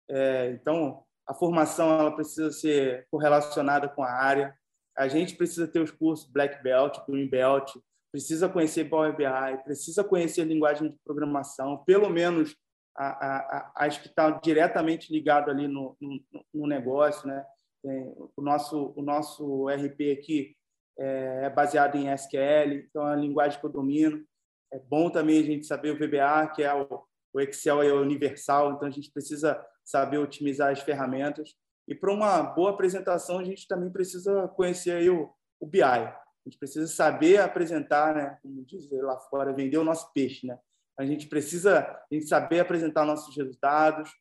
É, 0.10 0.50
então, 0.52 1.04
a 1.26 1.34
formação 1.34 2.00
ela 2.00 2.12
precisa 2.12 2.52
ser 2.52 3.08
correlacionada 3.10 3.88
com 3.88 4.04
a 4.04 4.12
área. 4.12 4.58
A 4.98 5.08
gente 5.08 5.36
precisa 5.36 5.68
ter 5.68 5.80
os 5.80 5.92
cursos 5.92 6.30
Black 6.30 6.62
Belt, 6.62 6.98
Green 7.08 7.28
Belt, 7.28 7.74
precisa 8.12 8.50
conhecer 8.50 8.90
Power 8.90 9.16
BI, 9.16 9.64
precisa 9.64 10.04
conhecer 10.04 10.44
linguagem 10.44 10.90
de 10.90 10.98
programação, 11.04 11.84
pelo 11.86 12.10
menos 12.10 12.56
a, 12.96 13.06
a, 13.06 13.38
a, 13.38 13.72
as 13.86 13.98
que 13.98 14.08
estão 14.08 14.40
diretamente 14.44 15.12
ligado 15.12 15.50
ali 15.50 15.68
no, 15.68 15.98
no, 16.00 16.20
no 16.54 16.68
negócio, 16.68 17.28
né? 17.28 17.44
O 17.84 18.42
nosso 18.42 18.94
o 18.96 19.02
nosso 19.02 19.68
RP 19.68 20.18
aqui 20.20 20.56
é, 20.98 21.46
é 21.46 21.50
baseado 21.50 21.96
em 21.96 22.12
SQL, 22.14 22.74
então 22.76 23.08
é 23.08 23.14
a 23.14 23.18
linguagem 23.18 23.60
que 23.60 23.66
eu 23.66 23.70
domino. 23.70 24.24
É 24.72 24.80
bom 24.80 25.10
também 25.10 25.40
a 25.40 25.44
gente 25.44 25.66
saber 25.66 25.92
o 25.92 25.96
VBA, 25.96 26.52
que 26.56 26.64
é 26.64 26.74
o, 26.74 27.04
o 27.34 27.42
Excel 27.42 27.82
é 27.84 27.94
universal, 27.94 28.74
então 28.74 28.88
a 28.88 28.92
gente 28.92 29.12
precisa 29.12 29.64
saber 29.84 30.18
otimizar 30.18 30.72
as 30.72 30.80
ferramentas. 30.80 31.56
E 31.88 31.94
para 31.94 32.12
uma 32.12 32.42
boa 32.42 32.72
apresentação, 32.72 33.40
a 33.40 33.44
gente 33.44 33.68
também 33.68 33.92
precisa 33.92 34.48
conhecer 34.50 34.92
aí 34.92 35.10
o, 35.10 35.30
o 35.60 35.68
BI. 35.68 35.84
A 35.84 36.16
gente 36.46 36.58
precisa 36.58 36.88
saber 36.88 37.40
apresentar, 37.40 38.16
né, 38.16 38.38
como 38.42 38.66
diz 38.66 38.90
lá 38.92 39.20
fora, 39.20 39.54
vender 39.54 39.78
o 39.78 39.84
nosso 39.84 40.12
peixe, 40.14 40.48
né? 40.48 40.58
A 40.98 41.06
gente 41.06 41.28
precisa 41.28 41.80
a 41.80 42.14
gente 42.14 42.28
saber 42.28 42.60
apresentar 42.60 43.06
nossos 43.06 43.36
resultados, 43.36 44.12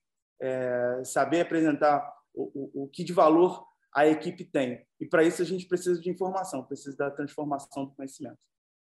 é, 0.40 1.02
saber 1.04 1.42
apresentar 1.42 2.00
o, 2.34 2.80
o, 2.82 2.84
o 2.84 2.88
que 2.88 3.04
de 3.04 3.12
valor 3.12 3.66
a 3.94 4.06
equipe 4.06 4.44
tem. 4.44 4.84
E 4.98 5.06
para 5.06 5.22
isso 5.22 5.42
a 5.42 5.44
gente 5.44 5.66
precisa 5.66 6.00
de 6.00 6.10
informação, 6.10 6.64
precisa 6.64 6.96
da 6.96 7.10
transformação 7.10 7.84
do 7.84 7.94
conhecimento. 7.94 8.38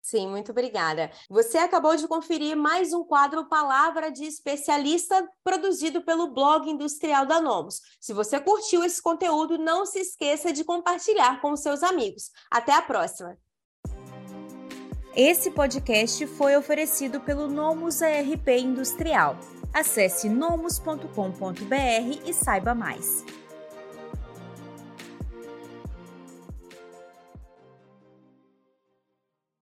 Sim, 0.03 0.29
muito 0.29 0.51
obrigada. 0.51 1.11
Você 1.29 1.59
acabou 1.59 1.95
de 1.95 2.09
conferir 2.09 2.57
mais 2.57 2.93
um 2.93 3.05
quadro 3.05 3.49
Palavra 3.49 4.11
de 4.11 4.25
Especialista 4.25 5.29
produzido 5.45 6.03
pelo 6.03 6.33
blog 6.33 6.71
industrial 6.71 7.27
da 7.27 7.41
Nomos. 7.41 7.83
Se 8.01 8.15
você 8.15 8.41
curtiu 8.41 8.83
esse 8.83 9.03
conteúdo, 9.03 9.59
não 9.59 9.85
se 9.85 10.01
esqueça 10.01 10.53
de 10.53 10.65
compartilhar 10.65 11.41
com 11.43 11.55
seus 11.55 11.83
amigos. 11.83 12.31
Até 12.51 12.73
a 12.73 12.83
próxima! 12.83 13.37
Esse 15.15 15.51
podcast 15.51 16.27
foi 16.29 16.57
oferecido 16.57 17.21
pelo 17.21 17.49
Nomus 17.49 18.01
ARP 18.01 18.49
Industrial. 18.49 19.37
Acesse 19.73 20.29
nomus.com.br 20.29 22.21
e 22.27 22.35
saiba 22.35 22.75
mais. 22.75 23.25